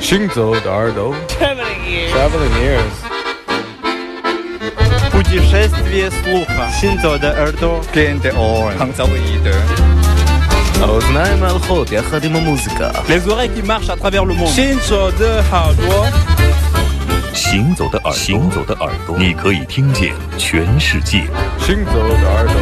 [0.00, 1.14] 行走的耳朵。
[1.28, 2.10] Traveling ears。
[2.10, 2.80] Traveling ears。
[6.72, 7.80] 行走的耳朵。
[13.08, 14.48] Les oreilles qui marchent à travers le monde。
[14.48, 16.06] 行走的耳朵。
[17.34, 17.98] 行走的
[18.80, 21.24] 耳朵，你可以听见全世界。
[21.58, 22.54] 行走的耳朵。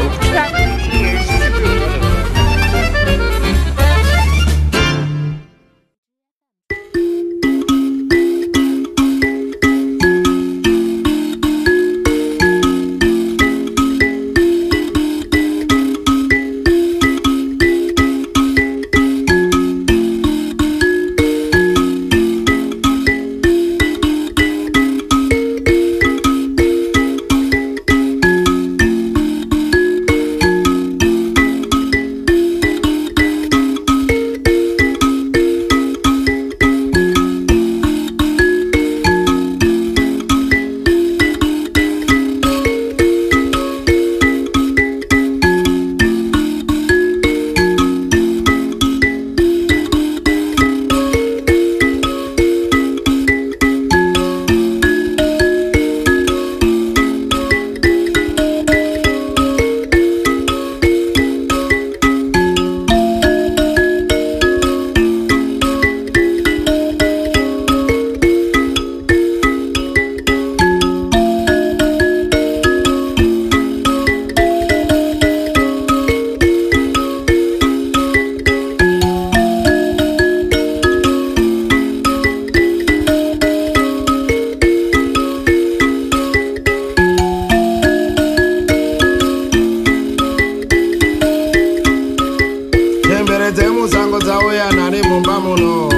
[95.69, 95.88] no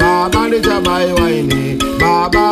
[0.00, 1.78] baba ndichabai waini.
[2.00, 2.46] Baba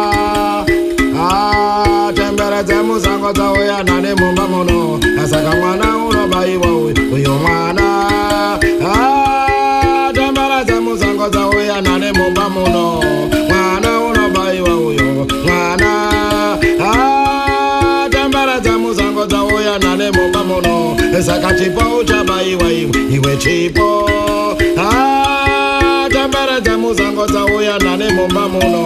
[2.14, 5.00] temberedze musango dzauya nane mumba muno.
[5.25, 6.66] Asaka mwana unobayiwa
[7.15, 7.87] uyo mwana
[10.15, 13.03] temberedze musango dzauya nane mumba muno.
[13.49, 15.91] Mwana unobayiwa uyo mwana
[18.10, 20.97] temberedze musango dzauya nane mumba muno.
[21.26, 22.72] Saka chipo uchabayiwa
[23.10, 24.10] iwe chipo
[26.84, 28.83] musango dzauya nane mumba muno.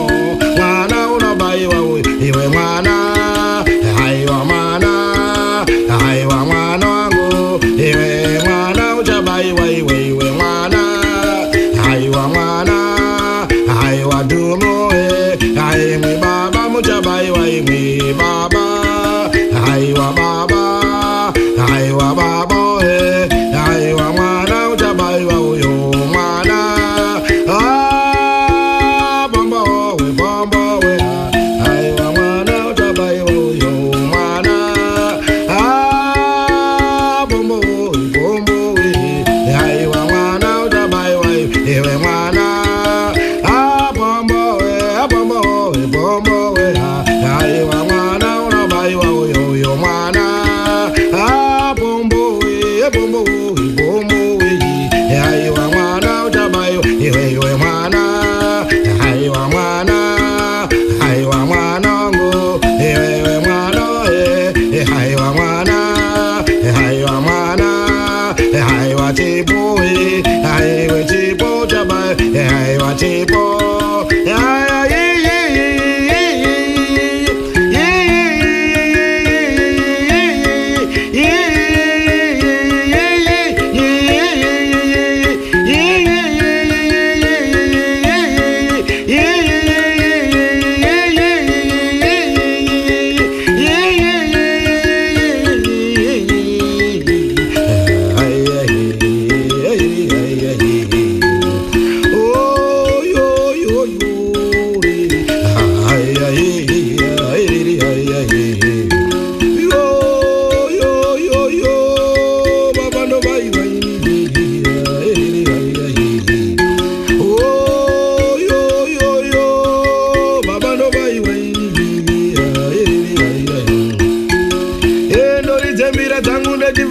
[0.57, 2.95] Mwana unobayiwa uyu iwe mwana.
[3.99, 4.93] Haiwa mwana.
[5.99, 6.58] Haiwa mwana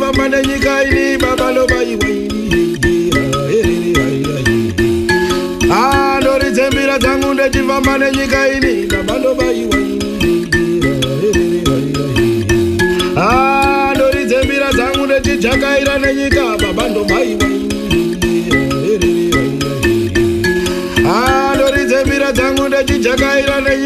[0.07, 2.79] vamane nyika ini babaloba iwaini
[5.71, 10.47] andoridzembira dzangu ndechifamba nenyika ini babaloba iwaini
[13.15, 17.47] andoridzembira dzangu ndechijakaira nenyika babandobaiwa
[21.15, 23.76] andoridzembira dzangu ndechijakaira ne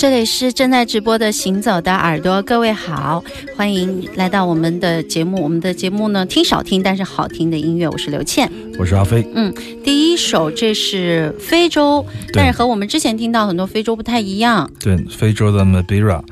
[0.00, 3.22] 这里是正在直播的《行走的耳朵》，各位好，
[3.54, 5.42] 欢迎来到我们的节目。
[5.42, 7.86] 我们的节目呢，听少听，但是好听的音乐。
[7.86, 9.22] 我是刘倩，我是阿飞。
[9.34, 9.52] 嗯，
[9.84, 12.02] 第一首这是非洲，
[12.32, 14.70] 但是和我们之前听到很多非洲不太一样。
[14.80, 16.22] 对，非洲的 Mabira，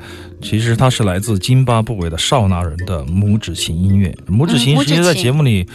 [0.41, 4.17] 其实它是来自津巴布韦的少纳人的拇指琴音乐。
[4.27, 5.67] 拇指琴其实在节目里。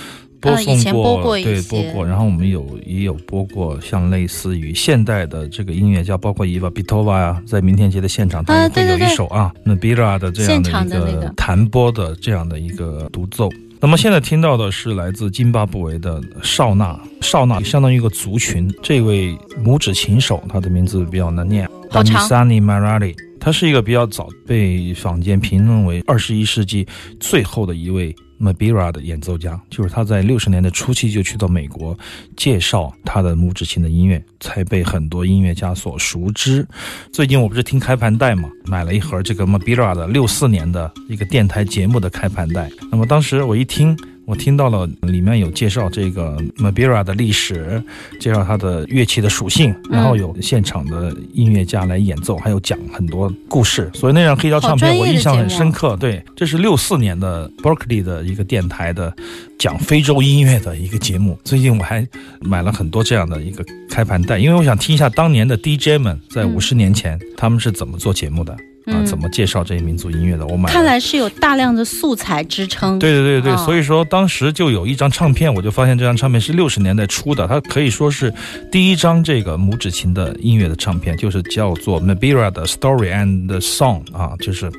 [0.44, 2.06] 播送过，对，播过。
[2.06, 13.48] 然后我们有也有播过，像类似于现代的这个音乐家，包括伊娃比托瓦呀，在明天节的现场，他会有一首啊，那比拉的这样的一个弹拨的这样的一个独奏。
[13.80, 18.72] 那么现在听到的是来自津巴布韦的少纳，少纳相当于一个族群。
[18.82, 22.26] 这位拇指琴手，他的名字比较难念，好长。
[22.26, 26.86] Sani Marali，他是一个比较早被坊间评论为二十一世纪
[27.20, 28.14] 最后的一位。
[28.40, 31.96] Mabira 的演奏家，就是他在六十年代初期就去到美国
[32.36, 36.66] 介绍他的拇指琴的音乐，才被很多音乐家所熟知。
[37.12, 42.70] 最近我不是听开盘带嘛，买了一盒这个 Mabira 的六四年的一个电台节目的开盘带。
[42.90, 43.96] 那么当时我一听。
[44.26, 47.82] 我听到了里面有介绍这个 Mabira 的历史，
[48.18, 53.90] 介绍它的乐器的属性，然后有现场的音乐家来演奏，还有讲很多故事。
[53.92, 55.96] 所以那张黑胶唱片我印象很深刻。
[55.96, 59.14] 对，这是六四年的 Berkeley 的一个电台的
[59.58, 61.38] 讲非洲音乐的一个节目。
[61.44, 62.06] 最近我还
[62.40, 68.56] 买了很多这样的一个开盘带，因为我想听一下当年的 DJ 们在五十年前他们是怎么做节目的。
[68.86, 70.46] 啊，怎么介绍这些民族音乐的？
[70.46, 72.98] 我买看来是有大量的素材支撑。
[72.98, 78.32] 对对对对，所以说当时就有一张唱片，我就发现这张唱片是六十年代出的，它可以说是
[78.70, 84.70] 第一张这个拇指琴的音乐的唱片，就是叫做 Mabira 的 Story and Song 啊，就是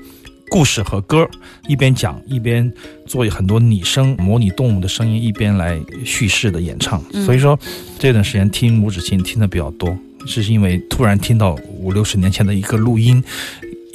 [0.50, 1.28] 故事和歌，
[1.68, 2.72] 一边讲一边
[3.07, 7.02] 做很多拟声，模拟动物的声音，一边来叙事的演唱。
[7.26, 7.57] 所以说
[7.97, 9.97] 这段时间听拇指琴听的比较多，
[10.28, 13.24] 是因为突然听到五六十年前的一个录音。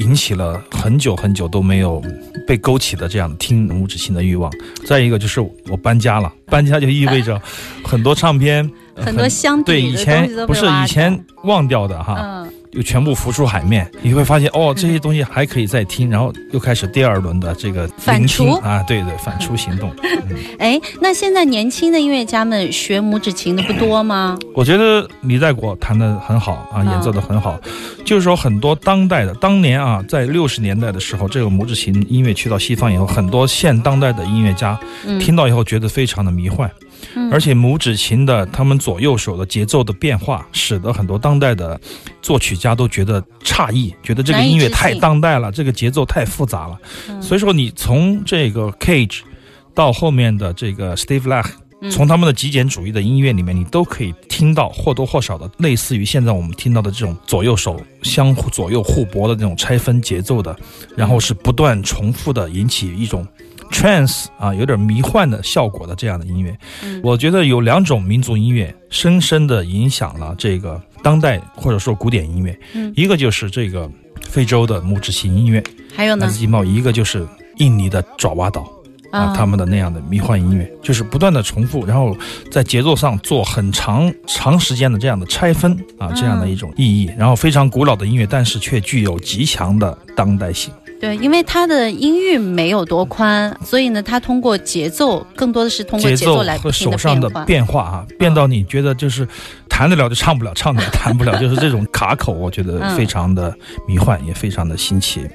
[0.00, 2.02] 引起了很久很久都没有
[2.46, 4.50] 被勾起的这样听拇指琴的欲望。
[4.84, 7.40] 再一个就是我搬家了，搬家就意味着
[7.84, 12.46] 很多唱片、很多箱对以前不是以前忘掉的哈。
[12.72, 19.90] 又全部浮出海面，你会发现哦，这些东西还可以再听，然后又开始第二轮的这个反刍啊，对对，反刍行动。
[20.58, 24.38] 哎，那现在年轻的音乐家们学拇指琴的不多吗？
[24.54, 27.60] 我觉得李代国弹的很好啊，演奏的很好。
[28.04, 34.78] 就是说，很多当代的当年啊，在六十年代的时候，这个拇指琴音乐去到西方以后，很多现当代的音乐家
[35.18, 36.70] 听到以后觉得非常的迷幻。
[37.32, 41.80] 而且拇指琴的他们左右手的节奏的变化，使得很多当代的
[42.20, 46.78] 作曲家都觉得诧异，觉得这个音乐太当代了，这个节奏太复杂了。
[47.20, 49.20] 所以说，你从这个 Cage
[49.74, 51.50] 到后面的这个 Steve Lach，
[51.90, 60.54] 从他们的极简主义的音乐里面，你都可以听到或多或少的类似于现在我们听到的这种左右手相互左右互搏的这种拆分节奏的，
[60.96, 63.26] 然后是不断重复的引起一种。
[63.72, 66.58] trance 啊，有点迷幻的效果的这样的音乐，
[67.04, 72.58] 我觉得有两种民族音乐深深的影响了这个当代或者说古典音乐，
[72.94, 73.90] 一个就是这个
[74.22, 75.62] 非洲的木质琴音乐，
[75.94, 77.26] 还有呢，来自金茂，一个就是
[77.56, 78.70] 印尼的爪哇岛。
[79.10, 82.16] 啊他们的那样的迷幻音乐，就是不断的重复，然后
[82.48, 90.72] 在节奏上做很长长时间的这样的拆分啊，这样的一种意义，然后非常古老的音乐，但是却具有极强的当代性。
[91.00, 97.82] 对，因为他的音域没有多宽，所以呢，他通过节奏，更多的是通过节节奏来不停手上的变化。
[97.82, 99.26] 啊，变到你觉得就是
[99.66, 103.56] 弹得了就唱不了，唱得了 弹不了，就是这种卡口，我觉得嗯非常的
[103.88, 105.26] 迷幻，也非常的新奇。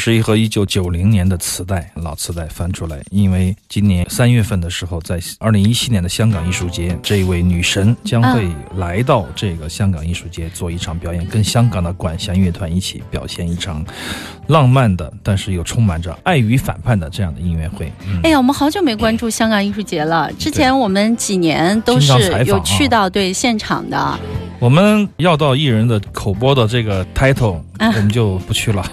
[0.00, 13.84] 是一盒一九九零年的磁带，老磁带翻出来，因为今年三月份的时候，在二零一七年的香港艺术节，这一位女神将会来到这个香港艺术节做一场表演，跟香港的管弦乐团一起表现一场
[14.46, 17.92] 浪漫的，但是又充满着爱与反叛的这样的音乐会。
[18.06, 20.32] 嗯，哎呀，我们好久没关注香港艺术节了。
[20.38, 22.12] 之前我们几年都是
[22.46, 24.18] 有去到对现场的，
[24.60, 27.88] 我们要到艺人的口播的这个 title，、啊。
[27.96, 28.84] 我们就不去了，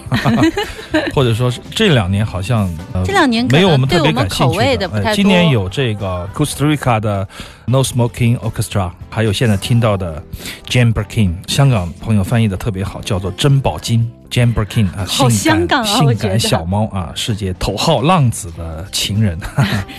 [1.14, 5.08] 或者说是这两年好像、呃、这两年没有我们特别感兴趣口味的不太多。
[5.10, 7.28] 呃今年有这个 Costa Rica 的
[7.66, 10.22] No Smoking Orchestra，还有现在听到的
[10.66, 14.10] Jane Birkin，香港朋友翻译的特别好，叫做珍宝金。
[14.30, 19.38] Jane Birkin 啊，好性感性感小猫啊，世界头号浪子的情人。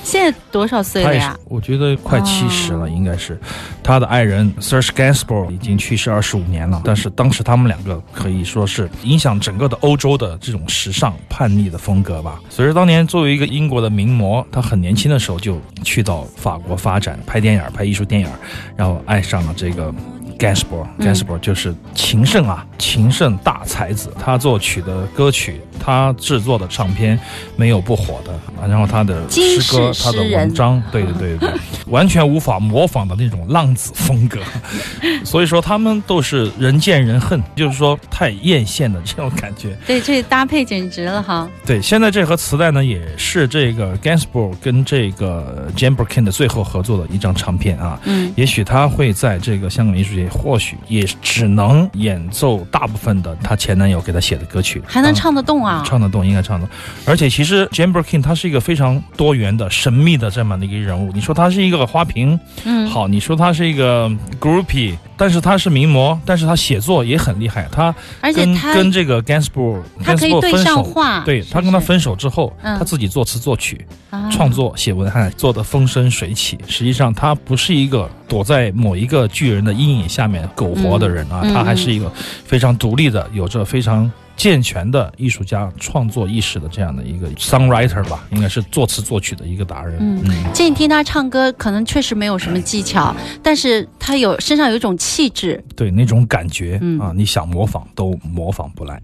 [0.04, 3.40] 现在多少岁了呀？，我觉得快七十了，哦应该是。
[3.84, 12.40] 他的爱人 Serge Gainsbourg 已经去世二十五年了，但是当时他们两个可以说是影响整个的欧洲的这种时尚叛逆的风格吧。
[12.50, 18.28] 所以当年作为一个英国的名模，他很年轻的时候就去到法国发展，拍电影、拍艺术电影，
[18.76, 19.94] 然后爱上了这个。
[20.40, 24.12] Gainsbourg，Gainsbourg、就是情圣啊，情圣大才子。
[24.18, 27.20] 他作曲的歌曲，他制作的唱片，
[27.58, 28.32] 没有不火的。
[28.32, 31.50] 啊然后他的诗歌，氏他的文章，对对对对，
[31.88, 34.40] 完全无法模仿的那种浪子风格。
[35.24, 39.78] 所以说他们都是人见人恨，就是说太艳羡的这种感觉。
[39.86, 41.50] 对，这搭配简直了哈。
[41.66, 48.00] 对，现在这盒磁带呢，也是这个 Gainsbourg 跟这个 Jane Birkin 的最后合作的一张唱片啊。
[48.06, 55.84] 嗯，也许他会在这个香港艺术节，或许也只能演奏大部分的她前男友给她写的歌曲，还能啊唱得动啊。
[55.86, 56.76] 唱得动，应该唱得动。
[57.06, 61.12] 而且其实 Jane Birkin 他是一个非常多元的、神秘的这么的一个人物。
[61.14, 64.10] 你说他是一个花瓶，嗯，好，你说他是一个
[64.40, 67.68] groupie，但是他是名模，但是他写作也很厉害。
[67.72, 76.58] 他跟而且他跟这个 Gainsbourg 他可以对分手，上话，对他跟他分手之后，嗯他自己作词作曲，啊创作写文案，做的风生水起。
[76.68, 82.10] 实际上，他不是一个躲在某一个巨人的阴影下面苟活的人啊，他还是一个
[82.46, 89.98] 非常独立的，有着非常健全的艺术家创作意识的这样的一个 songwriter 吧，应该是作词作曲的一个达人。
[90.00, 95.62] 嗯嗯这你听他唱歌，可能确实没有什么技巧，但是他有身上有一种气质。
[95.76, 99.02] 对那种感觉、嗯啊，你想模仿都模仿不来。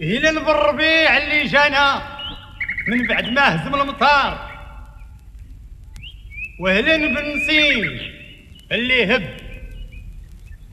[0.00, 2.02] هلا بالربيع اللي جانا
[2.88, 4.52] من بعد ما هزم المطار.
[6.60, 8.00] وهلا بالنسيم
[8.72, 9.36] اللي هب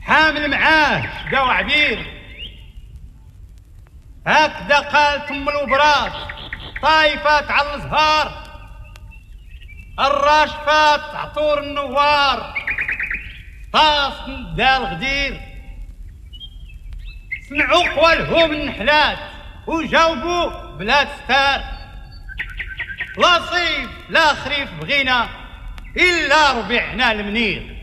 [0.00, 2.06] حامل معاه شقا وعبير
[4.26, 6.12] هكذا قالت أم الوبرات
[6.82, 8.50] طايفات على الزهار
[9.98, 12.54] الراشفات عطور النوار.
[13.72, 14.14] طاس
[14.56, 15.49] دال غدير.
[17.50, 19.18] سمعوا قوالهم النحلات
[19.66, 21.60] وجاوبوا بلا ستار
[23.18, 25.28] لا صيف لا خريف بغينا
[25.96, 27.79] إلا ربيعنا المنير.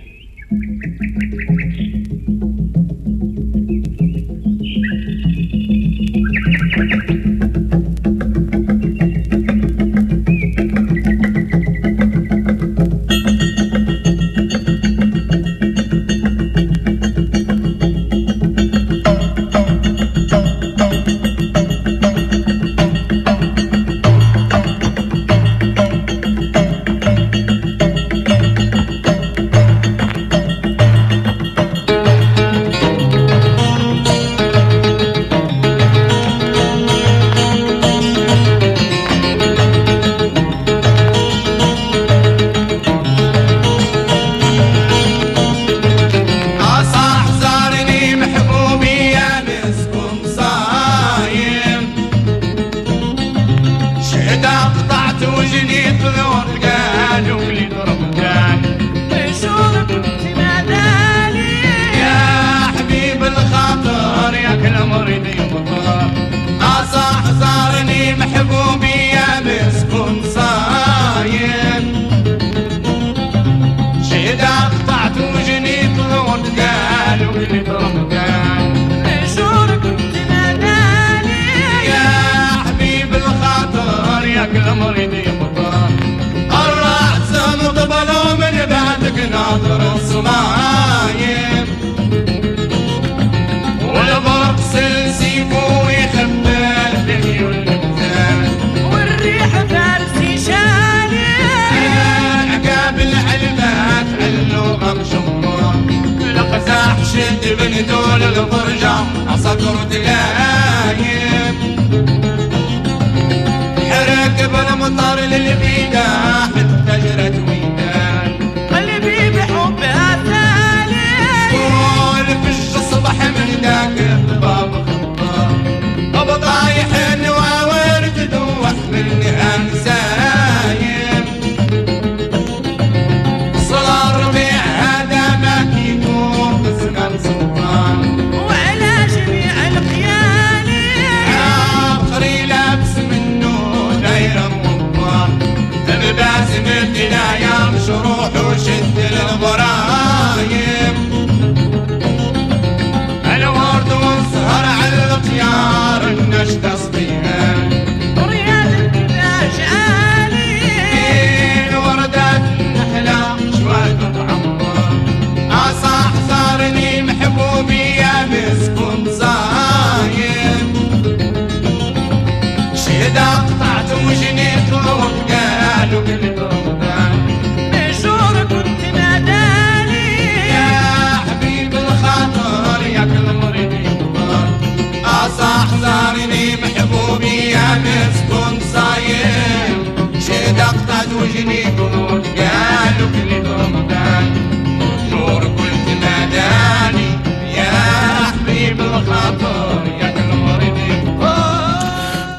[107.47, 108.91] تبني دول البرجة
[109.27, 110.46] عصا كرة الأهل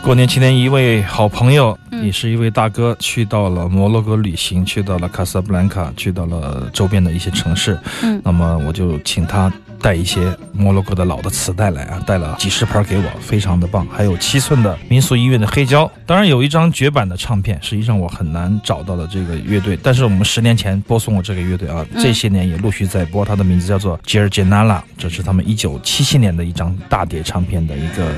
[0.09, 7.79] 过年期间，一位好朋友，嗯也是一位大哥，去到了摩洛哥旅行，去到了卡萨布兰卡，去到了周边的一些城市。
[8.03, 13.87] 嗯那么我就请他带一些摩洛哥的老的磁带来啊，带了几十盘给我，非常的棒。
[13.93, 28.15] 还有七寸的民俗音乐的黑胶，当然有一张绝版的唱片，实际上我很难找到的这个乐队，但是我们十年前播送过这个乐队啊，嗯这些年也陆续在播，它的名字叫做 e a n a l a 这是他们一九七七年的一张大碟唱片的一个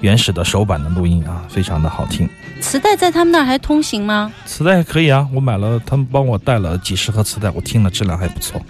[0.00, 2.28] 原始的手版的录音啊，非常的好听。
[2.60, 4.32] 磁带在他们那儿还通行吗？
[4.46, 8.60] 磁带可以啊，我买了，他们帮我带了几十盒磁带，我听了质量还不错。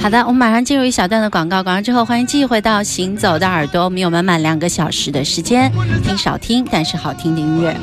[0.00, 5.70] 好的，我们马上进入一小段的广告，广告之后欢迎继续回到《行走的耳朵》，我们有满满两个小时的时间，
[6.02, 7.76] 听少听但是好听的音乐。